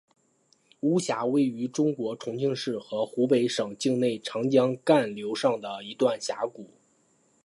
[0.79, 6.71] 巫峡位于中国重庆市和湖北省境内长江干流上的一段峡谷。